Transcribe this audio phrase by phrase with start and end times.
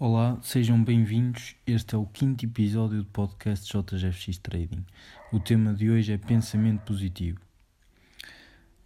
[0.00, 1.56] Olá, sejam bem-vindos.
[1.66, 4.86] Este é o quinto episódio do podcast JGFX Trading.
[5.32, 7.40] O tema de hoje é pensamento positivo.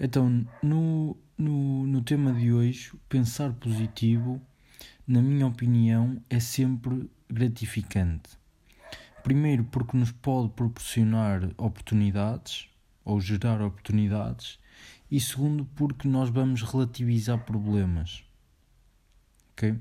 [0.00, 4.40] Então, no, no, no tema de hoje, pensar positivo,
[5.06, 8.30] na minha opinião, é sempre gratificante.
[9.22, 12.70] Primeiro, porque nos pode proporcionar oportunidades
[13.04, 14.58] ou gerar oportunidades,
[15.10, 18.24] e segundo, porque nós vamos relativizar problemas
[19.52, 19.74] ok?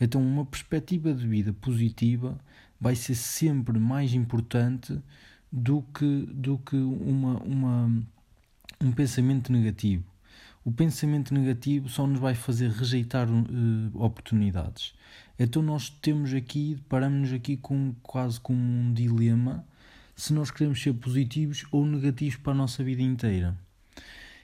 [0.00, 2.38] Então, uma perspectiva de vida positiva
[2.80, 4.98] vai ser sempre mais importante
[5.52, 8.02] do que, do que uma, uma,
[8.80, 10.04] um pensamento negativo.
[10.64, 13.44] O pensamento negativo só nos vai fazer rejeitar uh,
[13.94, 14.94] oportunidades.
[15.38, 19.64] Então, nós temos aqui, paramos-nos aqui com quase como um dilema
[20.14, 23.56] se nós queremos ser positivos ou negativos para a nossa vida inteira.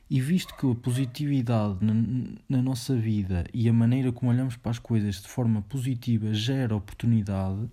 [0.09, 1.79] E visto que a positividade
[2.49, 6.77] na, nossa vida e a maneira como olhamos para as coisas de forma positiva gera
[6.77, 7.69] oportunidade,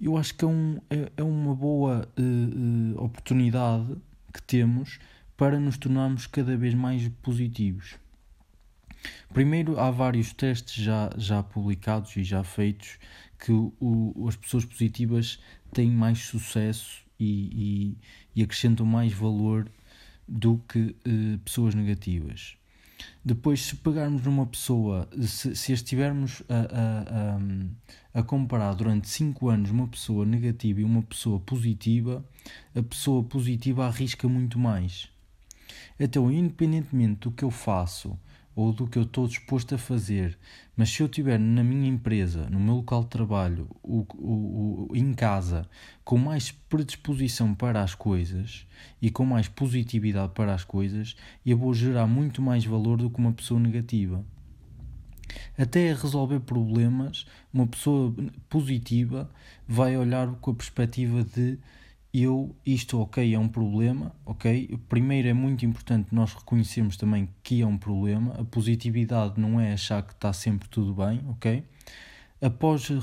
[0.00, 3.96] eu acho que é, um, é, é uma boa uh, uh, oportunidade
[4.32, 4.98] que temos
[5.36, 7.96] para nos tornarmos cada vez mais positivos.
[9.32, 12.98] Primeiro, há vários testes já, já publicados e já feitos
[13.38, 15.38] que o, as pessoas positivas
[15.72, 17.96] têm mais sucesso e,
[18.34, 19.70] e, e acrescentam mais valor
[20.30, 22.56] do que uh, pessoas negativas.
[23.24, 29.48] Depois, se pegarmos numa pessoa, se, se estivermos a, a, a, a, comparar durante 5
[29.48, 32.24] anos uma pessoa negativa e uma pessoa positiva,
[32.74, 35.08] a pessoa positiva arrisca muito mais.
[35.98, 38.18] Então, independentemente do que eu faço,
[38.54, 40.38] ou do que eu estou disposto a fazer,
[40.76, 44.96] mas se eu estiver na minha empresa, no meu local de trabalho, o, o, o,
[44.96, 45.68] em casa,
[46.04, 48.66] com mais predisposição para as coisas
[49.00, 53.18] e com mais positividade para as coisas, eu vou gerar muito mais valor do que
[53.18, 54.24] uma pessoa negativa.
[55.56, 58.14] Até a resolver problemas, uma pessoa
[58.48, 59.30] positiva
[59.66, 61.58] vai olhar com a perspectiva de
[62.12, 64.76] eu, isto, ok, é um problema, ok?
[64.88, 68.34] Primeiro é muito importante nós reconhecermos também que é um problema.
[68.38, 71.62] A positividade não é achar que está sempre tudo bem, ok?
[72.42, 72.98] Após uh,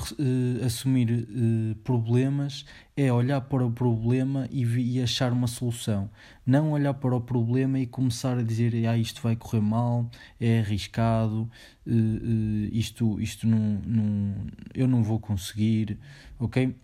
[0.66, 2.66] assumir uh, problemas,
[2.98, 6.10] é olhar para o problema e, e, achar uma solução.
[6.46, 10.10] Não olhar para o problema e começar a dizer ah, isto vai correr mal,
[10.42, 11.50] é arriscado,
[11.86, 14.36] uh, isto, isto não, não,
[14.74, 15.98] eu não vou conseguir,
[16.40, 16.76] ok?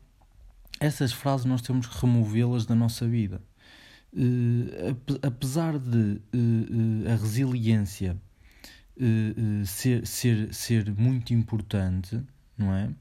[0.79, 3.41] Essas frases nós temos que removê-las da nossa vida.
[4.15, 8.15] Uh, apesar de uh, uh, a resiliência
[9.65, 12.21] ser, ser, ser muito importante,
[12.55, 12.91] não é?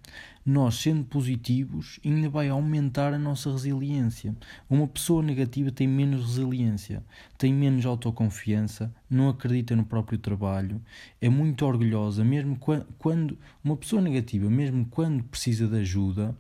[0.44, 4.34] Nós, sendo positivos, ainda vai aumentar a nossa resiliência.
[4.69, 7.04] Uma pessoa negativa tem menos resiliência,
[7.37, 10.81] tem menos autoconfiança, não acredita no próprio trabalho,
[11.21, 12.59] é muito orgulhosa, mesmo
[12.99, 16.34] quando uma pessoa negativa, mesmo quando precisa de ajuda,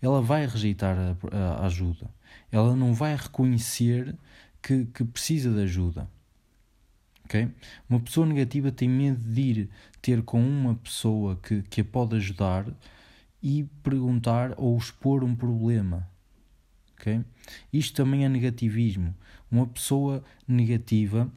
[0.00, 0.96] ela vai rejeitar
[1.32, 2.10] a, a ajuda.
[2.50, 4.16] Ela não vai reconhecer
[4.62, 6.08] que, que precisa de ajuda.
[7.24, 7.50] Okay?
[7.88, 9.70] Uma pessoa negativa tem medo de ir
[10.00, 12.66] ter com uma pessoa que, que a pode ajudar
[13.42, 16.08] e perguntar ou expor um problema.
[16.94, 17.22] Okay?
[17.72, 19.14] Isto também é negativismo.
[19.50, 21.30] Uma pessoa negativa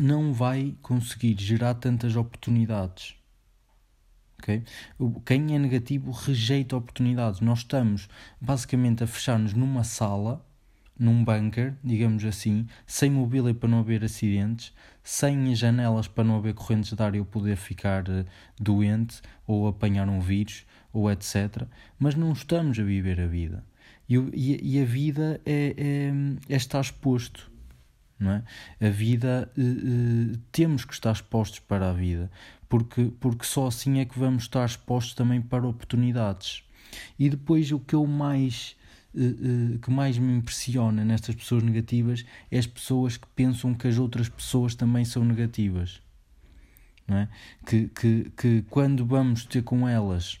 [0.00, 3.19] não vai conseguir gerar tantas oportunidades.
[4.40, 4.62] Okay?
[5.24, 7.40] Quem é negativo rejeita oportunidades.
[7.40, 8.08] Nós estamos
[8.40, 10.44] basicamente a fechar-nos numa sala,
[10.98, 16.54] num bunker, digamos assim, sem mobília para não haver acidentes, sem janelas para não haver
[16.54, 18.24] correntes de ar e eu poder ficar uh,
[18.60, 21.66] doente ou apanhar um vírus ou etc.
[21.98, 23.64] Mas não estamos a viver a vida.
[24.08, 27.50] E, e, e a vida é, é, é estar exposto
[28.20, 28.86] é?
[28.86, 32.30] A vida, uh, uh, temos que estar expostos para a vida,
[32.68, 36.62] porque, porque só assim é que vamos estar expostos também para oportunidades.
[37.18, 38.76] E depois o que eu mais
[39.14, 43.98] uh, que mais me impressiona nestas pessoas negativas é as pessoas que pensam que as
[43.98, 46.02] outras pessoas também são negativas.
[47.12, 47.26] É?
[47.66, 50.38] que, que, que quando vamos ter com elas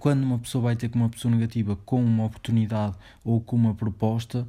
[0.00, 3.74] quando uma pessoa vai ter com uma pessoa negativa com uma oportunidade ou com uma
[3.74, 4.48] proposta,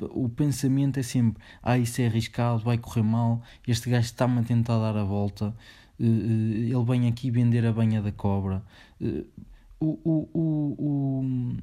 [0.00, 4.42] o pensamento é sempre: ah, isso é arriscado, vai correr mal, este gajo está-me a
[4.42, 5.54] tentar dar a volta,
[6.00, 8.62] eh, eh, ele vem aqui vender a banha da cobra.
[9.00, 9.24] Eh,
[9.80, 11.56] o, o, o, o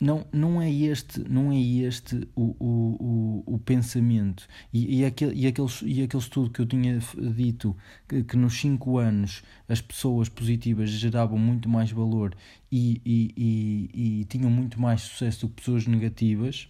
[0.00, 4.46] não, não é este, não é este o, o, o, o pensamento.
[4.72, 6.98] E, e, aquele, e, aquele, e aquele estudo que eu tinha
[7.34, 7.76] dito
[8.08, 12.34] que, que nos 5 anos as pessoas positivas geravam muito mais valor
[12.70, 16.68] e, e, e, e tinham muito mais sucesso do que pessoas negativas.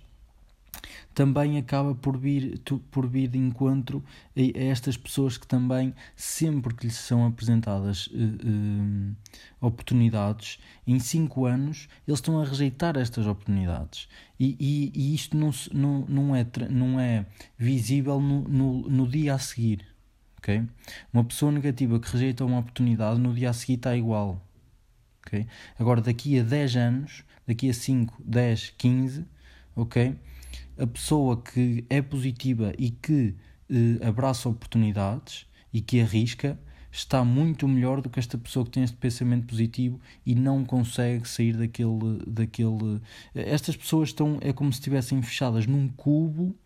[1.15, 2.61] Também acaba por vir,
[2.91, 4.05] por vir de encontro
[4.37, 9.17] a, estas pessoas que também, sempre que lhes são apresentadas uh, uh,
[9.61, 14.09] oportunidades, em 5 anos eles estão a rejeitar estas oportunidades.
[14.39, 17.27] E, e, e isto não, não, não, é, não é
[17.59, 19.85] visível no, no, no dia a seguir.
[20.39, 20.65] Okay?
[21.13, 24.41] Uma pessoa negativa que rejeita uma oportunidade, no dia a seguir está igual.
[25.27, 25.47] Okay?
[25.79, 29.25] Agora, daqui a 10 anos, daqui a 5, 10, 15,
[29.75, 30.17] ok?
[30.79, 33.35] A pessoa que é positiva e que
[33.71, 36.59] eh, abraça oportunidades e que arrisca
[36.91, 41.29] está muito melhor do que esta pessoa que tem este pensamento positivo e não consegue
[41.29, 43.01] sair daquele daquele
[43.35, 46.57] estas pessoas estão é como se estivessem fechadas num cubo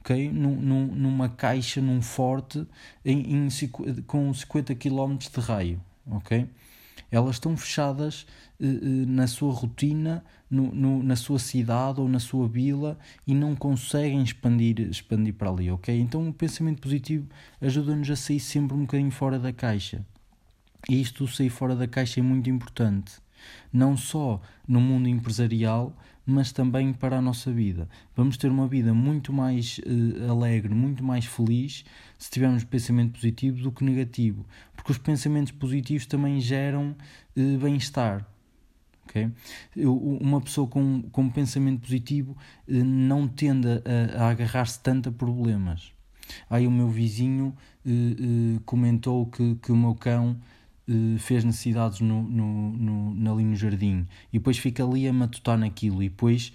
[0.00, 0.30] ok?
[0.30, 2.66] Num, num, numa caixa num forte
[3.04, 3.48] em, em
[4.06, 6.46] com 50 km de raio ok
[7.10, 8.26] elas estão fechadas
[8.60, 13.34] uh, uh, na sua rotina, no, no, na sua cidade ou na sua vila e
[13.34, 15.98] não conseguem expandir, expandir para ali, ok?
[15.98, 17.26] Então o pensamento positivo
[17.60, 20.04] ajuda-nos a sair sempre um bocadinho fora da caixa.
[20.88, 23.12] E isto, sair fora da caixa, é muito importante.
[23.72, 25.94] Não só no mundo empresarial,
[26.30, 27.88] mas também para a nossa vida.
[28.16, 31.84] Vamos ter uma vida muito mais uh, alegre, muito mais feliz
[32.18, 36.94] se tivermos pensamento positivo do que negativo, porque os pensamentos positivos também geram
[37.36, 38.26] uh, bem-estar.
[39.06, 39.28] Okay?
[39.76, 42.36] Uma pessoa com, com pensamento positivo
[42.68, 45.92] uh, não tende a, a agarrar-se tanto a problemas.
[46.48, 47.52] Aí o meu vizinho
[48.64, 50.36] comentou que, que o meu cão
[50.90, 52.72] eh, fez necessidades no, no,
[53.14, 54.06] no, ali no jardim.
[54.32, 56.02] E depois fica ali a matutar naquilo.
[56.02, 56.52] E depois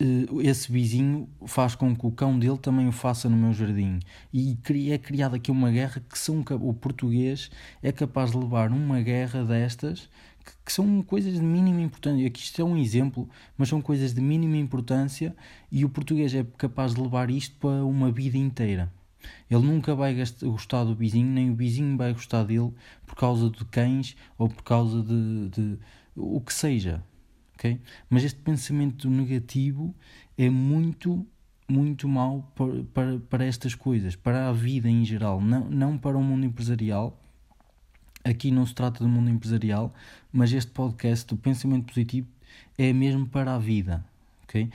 [0.00, 3.98] uh, esse vizinho faz com que o cão dele também o faça no meu jardim.
[4.32, 4.56] E
[4.92, 7.50] é criada aqui uma guerra que são, o português
[7.82, 10.08] é capaz de levar uma guerra destas
[10.44, 12.24] que, que são coisas de mínima importância.
[12.24, 13.28] Aqui isto é um exemplo
[13.58, 15.34] mas são coisas de mínima importância
[15.72, 18.92] e o português é capaz de levar isto para uma vida inteira
[19.50, 22.72] ele nunca vai gostar do vizinho, nem o vizinho vai gostar dele
[23.06, 25.78] por causa de cães ou por causa de, de
[26.16, 27.02] o que seja.
[27.54, 27.80] Okay?
[28.08, 29.94] Mas este pensamento negativo
[30.36, 31.26] é muito,
[31.68, 36.16] muito mau para, para, para estas coisas, para a vida em geral, não, não para
[36.16, 37.18] o mundo empresarial.
[38.22, 39.94] Aqui não se trata do mundo empresarial,
[40.30, 42.28] mas este podcast do pensamento positivo
[42.76, 44.04] é mesmo para a vida
[44.50, 44.68] ok?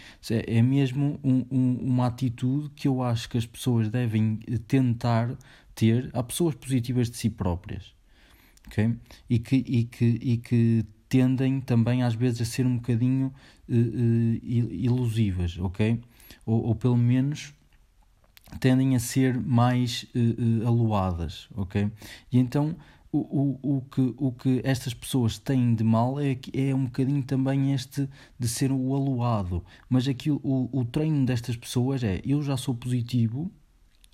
[0.48, 4.38] É mesmo um, um, uma atitude que eu acho que as pessoas devem
[4.68, 5.38] tentar
[5.75, 6.10] ter.
[6.13, 7.94] Há pessoas positivas de si próprias,
[8.68, 8.95] ok?
[9.30, 13.33] E que, e que, e que tendem também às vezes a ser um bocadinho
[13.68, 16.01] uh, uh, ilusivas, ok?
[16.45, 17.54] Ou, ou pelo menos
[18.60, 21.92] tendem a ser mais uh, aluadas, ok?
[22.31, 22.75] E então
[23.15, 27.23] o, o, o, que, o que estas pessoas têm de mal é, é um bocadinho
[27.23, 29.63] também este de ser o aluado.
[29.89, 33.51] Mas aqui o, o treino destas pessoas é: eu já sou positivo,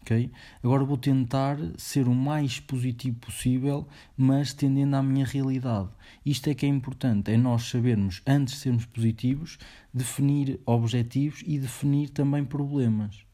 [0.02, 0.32] ok?
[0.64, 5.90] Agora vou tentar ser o mais positivo possível, mas tendendo à minha realidade.
[6.26, 9.58] Isto é que é importante: é nós sabermos, antes de sermos positivos,
[9.94, 13.26] definir objetivos e definir também problemas,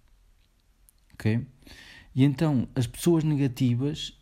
[1.13, 1.45] ok?
[2.15, 4.17] E então as pessoas negativas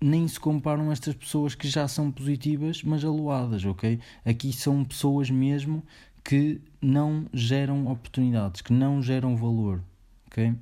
[0.00, 4.00] nem se comparam a estas pessoas que já são positivas, mas aluadas, ok?
[4.24, 5.84] Aqui são pessoas mesmo
[6.24, 9.82] que não geram oportunidades, que não geram valor,
[10.26, 10.54] ok?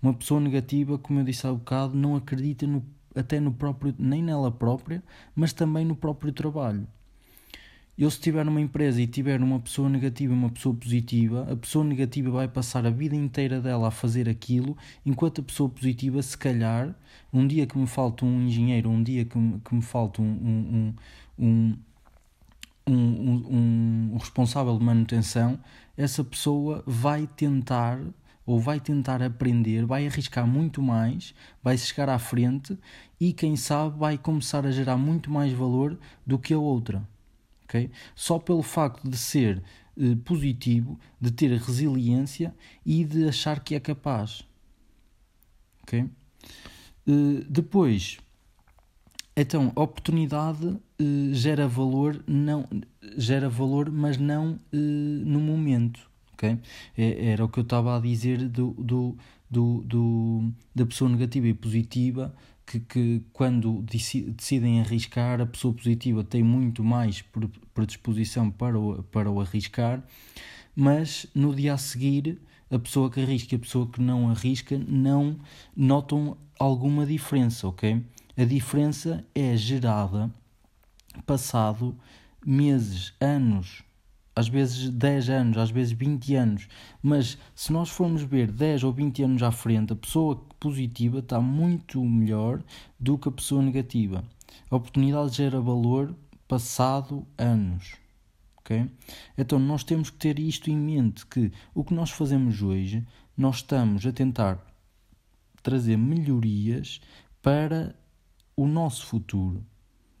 [0.00, 2.82] Uma pessoa negativa, como eu disse há bocado, não acredita no,
[3.14, 5.02] até no próprio, nem nela própria,
[5.34, 6.86] mas também no próprio trabalho.
[7.98, 11.56] Eu, se tiver numa empresa e tiver uma pessoa negativa e uma pessoa positiva, a
[11.56, 16.20] pessoa negativa vai passar a vida inteira dela a fazer aquilo, enquanto a pessoa positiva,
[16.22, 16.94] se calhar,
[17.32, 20.26] um dia que me falta um engenheiro, um dia que me, que me falta um,
[20.26, 20.94] um,
[21.38, 21.78] um,
[22.86, 25.58] um, um responsável de manutenção,
[25.96, 27.98] essa pessoa vai tentar
[28.44, 32.78] ou vai tentar aprender, vai arriscar muito mais, vai chegar à frente
[33.18, 37.02] e, quem sabe, vai começar a gerar muito mais valor do que a outra
[37.66, 37.90] ok?
[38.14, 39.62] Só pelo facto de ser
[39.96, 42.54] uh, positivo, de ter resiliência
[42.84, 44.42] e de achar que é capaz,
[45.82, 46.08] ok?
[47.06, 48.18] Uh, depois,
[49.36, 50.80] então, oportunidade uh,
[51.32, 52.66] gera valor, não
[53.18, 56.58] gera valor, mas não no momento, ok?
[56.96, 59.16] É, era o que eu estava a dizer do, do,
[59.50, 62.34] do, do, da pessoa negativa e positiva
[62.66, 67.24] que, que quando decidem arriscar, a pessoa positiva tem muito mais
[67.72, 70.02] predisposição para o, para o arriscar,
[70.74, 74.76] mas no dia a seguir, a pessoa que arrisca e a pessoa que não arrisca
[74.76, 75.38] não
[75.76, 78.02] notam alguma diferença, ok?
[78.36, 80.30] A diferença é gerada
[81.24, 81.96] passado
[82.44, 83.85] meses, anos
[84.36, 86.68] às vezes 10 anos, às vezes 20 anos,
[87.02, 91.40] mas se nós formos ver 10 ou 20 anos à frente, a pessoa positiva está
[91.40, 92.62] muito melhor
[93.00, 94.22] do que a pessoa negativa.
[94.70, 96.14] A oportunidade gera valor
[96.46, 97.94] passado anos.
[98.58, 98.90] Okay?
[99.38, 103.56] Então nós temos que ter isto em mente, que o que nós fazemos hoje, nós
[103.56, 104.60] estamos a tentar
[105.62, 107.00] trazer melhorias
[107.40, 107.96] para
[108.54, 109.64] o nosso futuro.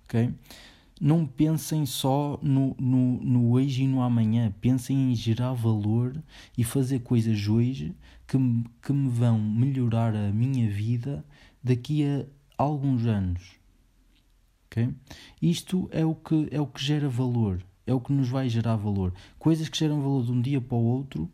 [0.04, 0.32] Okay?
[1.00, 6.16] Não pensem só no, no, no hoje e no amanhã, pensem em gerar valor
[6.56, 7.94] e fazer coisas hoje
[8.26, 8.38] que,
[8.82, 11.22] que me vão melhorar a minha vida
[11.62, 12.24] daqui a
[12.56, 13.42] alguns anos.
[14.66, 14.88] Okay?
[15.40, 18.76] Isto é o, que, é o que gera valor, é o que nos vai gerar
[18.76, 19.12] valor.
[19.38, 21.30] Coisas que geram valor de um dia para o outro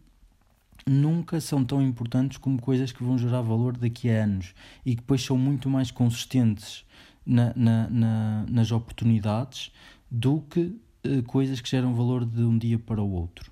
[0.84, 4.52] nunca são tão importantes como coisas que vão gerar valor daqui a anos
[4.84, 6.84] e que depois são muito mais consistentes
[7.24, 9.72] na, na, na, nas oportunidades
[10.10, 10.60] do que
[11.06, 13.50] uh, coisas que geram valor de um dia para o outro.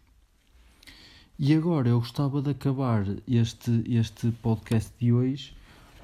[1.38, 5.54] E agora eu gostava de acabar este, este podcast de hoje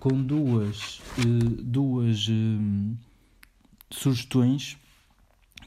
[0.01, 2.97] com duas, uh, duas uh,
[3.91, 4.79] sugestões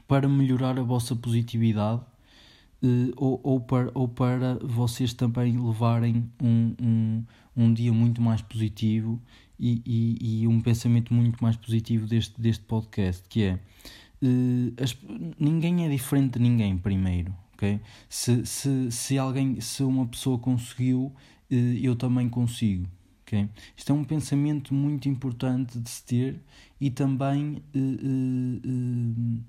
[0.08, 2.02] para melhorar a vossa positividade
[3.14, 9.20] ou, ou, para, ou para vocês também levarem um, um, um dia muito mais positivo
[9.60, 13.60] e, e, e, um pensamento muito mais positivo deste, deste podcast, que é
[14.22, 14.96] uh, as,
[15.38, 17.78] ninguém é diferente de ninguém primeiro, ok?
[18.08, 21.12] Se, se, se alguém, se uma pessoa conseguiu,
[21.50, 22.88] uh, eu também consigo,
[23.22, 23.46] ok?
[23.76, 26.40] Isto é um pensamento muito importante de se ter
[26.80, 29.40] e também uh,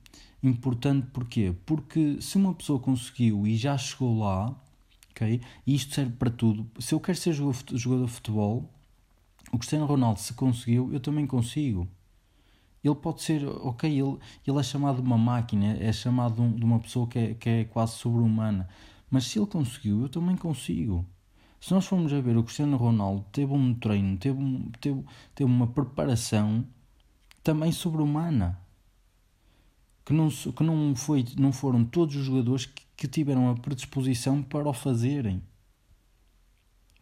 [0.43, 1.55] importante porquê?
[1.65, 4.53] Porque se uma pessoa conseguiu e já chegou lá,
[5.11, 5.39] ok?
[5.65, 6.69] E isto serve para tudo.
[6.79, 8.69] Se eu quero ser jogador de futebol
[9.51, 11.87] o Cristiano Ronaldo, se conseguiu, eu também consigo.
[12.83, 16.65] Ele pode ser, ok, ele, ele é chamado de uma máquina, é chamado de, um,
[16.65, 18.67] uma pessoa que é, que é quase sobre-humana.
[19.09, 21.05] Mas se ele conseguiu, eu também consigo.
[21.59, 25.03] Se nós formos a ver, o Cristiano Ronaldo teve um treino, teve, um, teve,
[25.35, 26.65] teve uma preparação
[27.43, 28.59] também sobre-humana.
[30.03, 34.41] Que, não, que não, foi, não foram todos os jogadores que, que tiveram a predisposição
[34.41, 35.43] para o fazerem.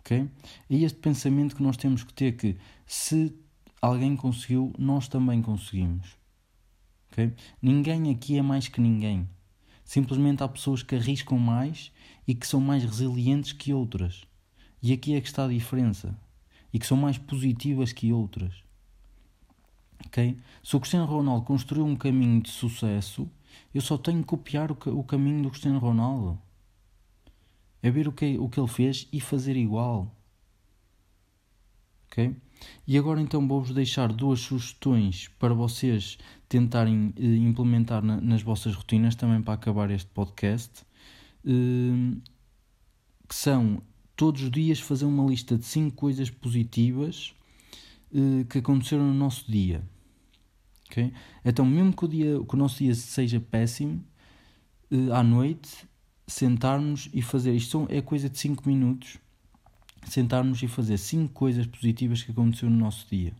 [0.09, 0.27] Ok?
[0.69, 3.31] É este pensamento que nós temos que ter que se
[3.79, 6.17] alguém conseguiu, nós também conseguimos.
[7.61, 9.29] Ninguém aqui é mais que ninguém.
[9.83, 11.91] Simplesmente há pessoas que arriscam mais
[12.27, 14.23] e que são mais resilientes que outras.
[14.81, 16.17] E aqui é que está a diferença.
[16.71, 18.63] E que são mais positivas que outras.
[20.05, 20.37] Ok?
[20.63, 23.29] Se o Cristiano Ronaldo construiu um caminho de sucesso,
[23.73, 26.39] eu só tenho que copiar o, o caminho do Cristiano Ronaldo.
[27.81, 30.13] É ver o que, o que ele fez e fazer igual.
[32.07, 32.35] Ok?
[32.87, 36.17] E agora então vou-vos deixar duas sugestões para vocês
[36.47, 40.83] tentarem eh, implementar na, nas vossas rotinas também para acabar este podcast.
[41.45, 42.17] Eh,
[43.27, 43.81] que são
[44.15, 47.33] todos os dias fazer uma lista de 5 coisas positivas
[48.13, 49.83] eh, que aconteceram no nosso dia.
[50.89, 51.13] Okay?
[51.45, 54.03] Então, mesmo que o, dia, que o nosso dia seja péssimo,
[55.13, 55.87] à noite
[56.29, 59.17] sentarmos e fazer isto é coisa de 5 minutos
[60.07, 63.33] sentarmos e fazer 5 coisas positivas que aconteceu no nosso dia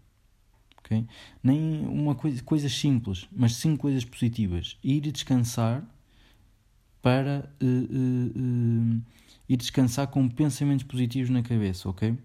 [0.79, 1.05] ok?
[1.43, 4.77] Nem uma coisa coisas simples mas 5 coisas positivas.
[4.83, 5.83] Ir descansar
[7.01, 9.01] para uh, uh, uh,
[9.47, 12.17] ir descansar com pensamentos positivos na cabeça ok?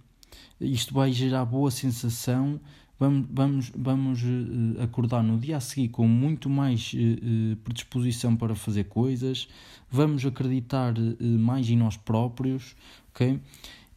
[0.61, 2.61] Isto vai gerar boa sensação
[3.05, 8.55] vamos, vamos, vamos uh, acordar no dia a seguir com muito mais uh, predisposição para
[8.55, 9.49] fazer coisas,
[9.91, 12.75] vamos acreditar mais em nós próprios,
[13.11, 13.41] ok?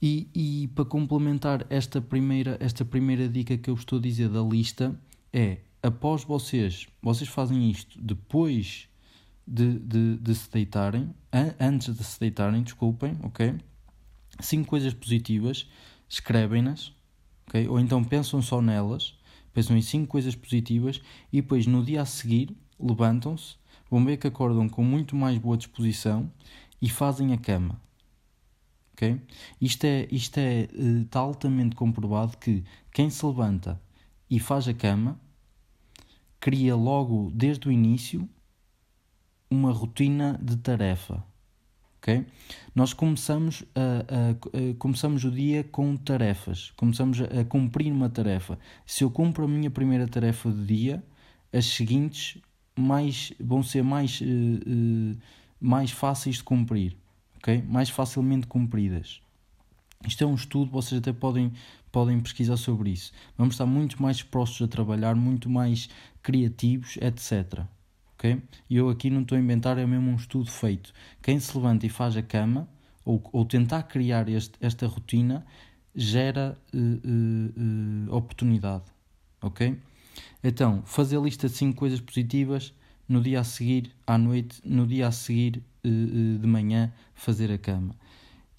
[0.02, 4.42] E, e para complementar esta primeira, esta primeira dica que eu estou a dizer da
[4.42, 5.00] lista
[5.34, 8.88] é após vocês, vocês fazem isto depois
[9.48, 11.10] de, de, de se deitarem,
[11.60, 13.56] antes de se deitarem, desculpem, ok?
[14.40, 15.68] Cinco coisas positivas,
[16.08, 16.94] escrevem-nas,
[17.48, 17.68] okay?
[17.68, 19.18] ou então pensam só nelas,
[19.54, 21.01] pensam em cinco coisas positivas
[21.32, 23.56] e depois no dia a seguir levantam-se,
[23.89, 26.32] vão ver que acordam com muito mais boa disposição
[26.82, 27.82] e fazem a cama.
[28.94, 29.22] Okay?
[29.62, 33.80] Isto é, isto é uh, está altamente comprovado que quem se levanta
[34.30, 35.20] e faz a cama
[36.39, 38.27] cria logo desde o início
[39.50, 41.24] uma rotina de tarefa.
[42.01, 42.25] Okay?
[42.74, 48.58] Nós começamos, a, a, a, começamos o dia com tarefas, começamos a, cumprir uma tarefa.
[48.86, 51.04] Se eu cumpro a minha primeira tarefa do dia,
[51.51, 52.38] as seguintes
[52.77, 55.18] mais, vão ser mais, uh, uh,
[55.60, 56.96] mais fáceis de cumprir,
[57.38, 57.63] okay?
[57.68, 59.22] mais facilmente cumpridas.
[60.06, 61.51] Isto é um estudo, vocês até podem,
[61.92, 63.12] podem pesquisar sobre isso.
[63.36, 65.89] Vamos estar muito mais dispostos a trabalhar, muito mais
[66.22, 67.66] criativos, etc.
[68.17, 68.41] ok?
[68.67, 70.91] E eu aqui não estou a inventar, é mesmo um estudo feito.
[71.21, 72.67] Quem se levanta e faz a cama,
[73.05, 75.45] ou, ou tentar criar este, esta rotina,
[75.95, 78.83] gera uh, uh, uh, oportunidade,
[79.41, 79.77] ok?
[80.43, 82.74] Então, fazer lista de 5 coisas positivas,
[83.07, 87.95] no dia a seguir, à noite, no dia a seguir, de manhã, fazer a cama.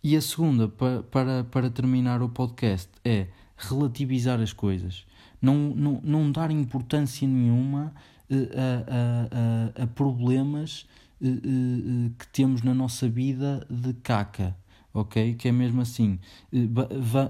[0.02, 5.04] E a segunda, para, para, para terminar o podcast, é relativizar as coisas.
[5.42, 7.92] Não, não, não dar importância nenhuma
[8.30, 10.86] a, a, a, a problemas
[11.20, 14.56] que temos na nossa vida de caca
[14.92, 15.34] ok?
[15.34, 16.18] Que é mesmo assim,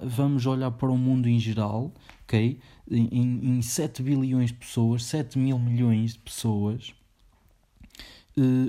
[0.02, 1.93] vamos olhar para o mundo em geral,
[2.25, 2.59] ok?
[2.90, 6.95] Em, em 7 bilhões de pessoas, 7 mil milhões de pessoas,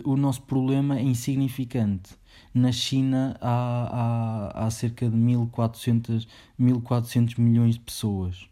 [0.03, 2.17] o nosso problema é insignificante.
[2.53, 8.49] Na China há, há, há cerca de 1400, 1400 milhões de pessoas.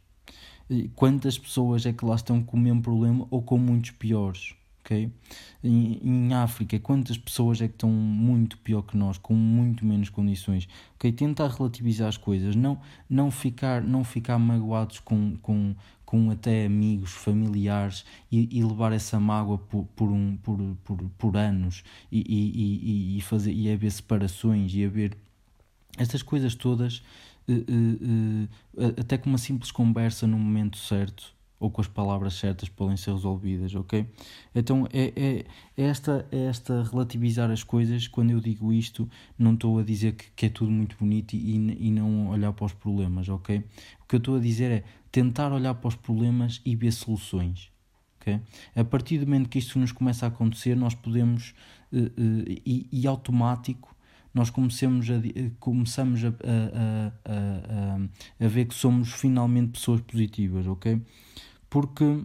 [0.95, 4.55] Quantas pessoas é que lá estão com o mesmo problema ou com muitos piores?
[4.88, 5.12] ok?
[5.63, 10.09] Em, em, África, quantas pessoas é que estão muito pior que nós, com muito menos
[10.09, 11.12] condições, ok?
[11.12, 17.12] Tentar relativizar as coisas, não, não, ficar, não ficar magoados com, com, com até amigos,
[17.12, 23.17] familiares e, e levar essa mágoa por, por, um, por, por, por anos e, e,
[23.17, 25.17] e, fazer, e haver separações e haver
[25.97, 27.03] estas coisas todas.
[27.50, 28.44] Uh, uh,
[28.84, 32.96] uh, até com uma simples conversa no momento certo ou com as palavras certas podem
[32.98, 34.06] ser resolvidas, ok?
[34.54, 38.08] Então é, é, é, esta, é esta relativizar as coisas.
[38.08, 41.56] Quando eu digo isto, não estou a dizer que, que é tudo muito bonito e,
[41.56, 43.63] e não olhar para os problemas, ok?
[44.01, 47.72] O que eu estou a dizer é tentar olhar para os problemas e ver soluções.
[48.22, 48.39] ok?
[48.75, 51.56] A partir do momento que isto nos começa a acontecer, nós podemos,
[51.92, 53.96] e, e automático,
[54.38, 55.15] nós começamos a,
[55.60, 61.01] começamos a, a, a, a, ver que somos finalmente pessoas positivas, ok?
[61.70, 62.24] porque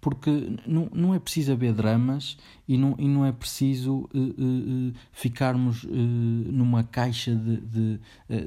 [0.00, 0.30] porque
[0.66, 2.36] não, não é preciso haver dramas
[2.68, 8.00] e não, e não é preciso uh, uh, ficarmos uh, numa caixa de, de,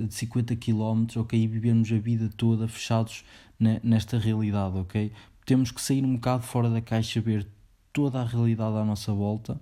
[0.06, 3.26] de 50 km ok, e vivermos a vida toda fechados
[3.82, 4.78] nesta realidade.
[4.78, 5.12] ok
[5.48, 7.48] Temos que sair um bocado fora da caixa, ver
[7.92, 9.60] toda a realidade à nossa volta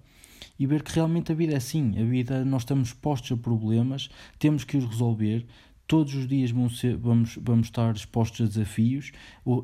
[0.57, 1.99] e ver que realmente a vida é assim.
[1.99, 5.45] A vida, nós estamos expostos a problemas, temos que os resolver,
[5.87, 9.11] todos os dias vamos, ser, vamos, vamos estar expostos a desafios,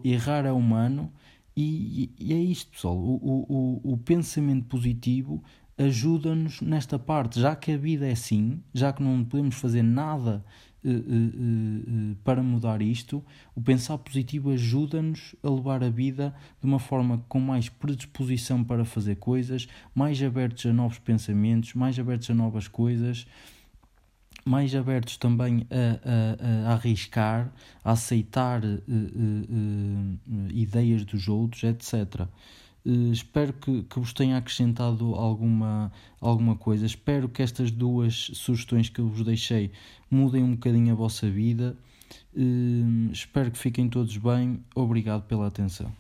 [0.04, 1.12] errar é humano
[1.56, 2.98] e, e é isto, pessoal.
[2.98, 5.44] O, o, o pensamento positivo
[5.78, 10.46] ajuda-nos nesta parte, já que a vida é assim, já que não podemos fazer nada
[12.24, 13.24] para mudar isto,
[13.56, 18.84] o pensar positivo ajuda-nos a levar a vida de uma forma com mais predisposição para
[18.84, 23.28] fazer coisas, mais abertos a novos pensamentos, mais abertos a novas coisas
[24.46, 27.52] mais abertos também a, a, a arriscar,
[27.84, 32.28] a aceitar uh, uh, uh, ideias dos outros, etc.
[32.86, 36.86] espero que, que vos tenha acrescentado alguma, alguma coisa.
[36.86, 39.72] Espero que estas duas sugestões que eu vos deixei
[40.10, 41.78] mudem um bocadinho a vossa vida.
[43.12, 44.64] espero que fiquem todos bem.
[44.76, 45.92] Obrigado pela atenção.